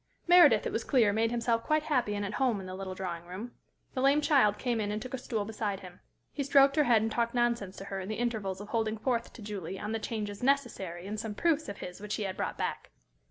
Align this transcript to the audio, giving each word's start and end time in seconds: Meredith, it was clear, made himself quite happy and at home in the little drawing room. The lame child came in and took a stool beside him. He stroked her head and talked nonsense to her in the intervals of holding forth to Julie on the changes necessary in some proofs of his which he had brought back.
Meredith, 0.25 0.65
it 0.65 0.71
was 0.73 0.83
clear, 0.83 1.13
made 1.13 1.29
himself 1.29 1.63
quite 1.63 1.83
happy 1.83 2.15
and 2.15 2.25
at 2.25 2.33
home 2.41 2.59
in 2.59 2.65
the 2.65 2.73
little 2.73 2.95
drawing 2.95 3.23
room. 3.27 3.51
The 3.93 4.01
lame 4.01 4.19
child 4.19 4.57
came 4.57 4.81
in 4.81 4.89
and 4.91 4.99
took 4.99 5.13
a 5.13 5.17
stool 5.19 5.45
beside 5.45 5.81
him. 5.81 5.99
He 6.33 6.41
stroked 6.41 6.75
her 6.75 6.85
head 6.85 7.03
and 7.03 7.11
talked 7.11 7.35
nonsense 7.35 7.77
to 7.77 7.85
her 7.85 7.99
in 7.99 8.09
the 8.09 8.15
intervals 8.15 8.59
of 8.59 8.69
holding 8.69 8.97
forth 8.97 9.31
to 9.33 9.43
Julie 9.43 9.77
on 9.79 9.91
the 9.91 9.99
changes 9.99 10.41
necessary 10.41 11.05
in 11.05 11.17
some 11.17 11.35
proofs 11.35 11.69
of 11.69 11.77
his 11.77 12.01
which 12.01 12.15
he 12.15 12.23
had 12.23 12.35
brought 12.35 12.57
back. 12.57 12.89